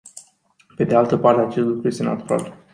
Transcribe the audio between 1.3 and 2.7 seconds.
acest lucru este natural.